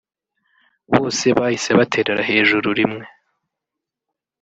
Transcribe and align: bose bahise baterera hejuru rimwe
bose 0.93 1.25
bahise 1.37 1.69
baterera 1.79 2.21
hejuru 2.29 2.67
rimwe 2.79 3.05